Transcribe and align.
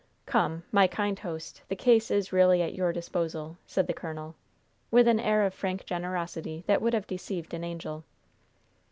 Come, 0.25 0.63
my 0.71 0.87
kind 0.87 1.19
host, 1.19 1.61
the 1.67 1.75
case 1.75 2.09
is 2.09 2.33
really 2.33 2.63
at 2.63 2.73
your 2.73 2.91
disposal," 2.91 3.59
said 3.67 3.85
the 3.85 3.93
colonel, 3.93 4.33
with 4.89 5.07
an 5.07 5.19
air 5.19 5.45
of 5.45 5.53
frank 5.53 5.85
generosity 5.85 6.63
that 6.65 6.81
would 6.81 6.95
have 6.95 7.05
deceived 7.05 7.53
an 7.53 7.63
angel. 7.63 8.03